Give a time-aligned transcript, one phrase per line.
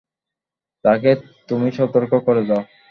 [0.85, 1.11] তাকে
[1.49, 2.61] তুমি সতর্ক করে দাও।